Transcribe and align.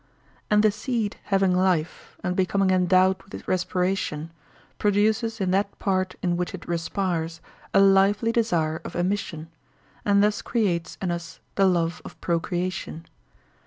And 0.49 0.63
the 0.63 0.71
seed 0.71 1.17
having 1.25 1.55
life, 1.55 2.17
and 2.23 2.35
becoming 2.35 2.71
endowed 2.71 3.21
with 3.21 3.47
respiration, 3.47 4.31
produces 4.79 5.39
in 5.39 5.51
that 5.51 5.77
part 5.77 6.15
in 6.23 6.37
which 6.37 6.55
it 6.55 6.67
respires 6.67 7.39
a 7.71 7.79
lively 7.79 8.31
desire 8.31 8.81
of 8.83 8.95
emission, 8.95 9.51
and 10.03 10.23
thus 10.23 10.41
creates 10.41 10.97
in 11.03 11.11
us 11.11 11.39
the 11.53 11.67
love 11.67 12.01
of 12.03 12.19
procreation. 12.19 13.05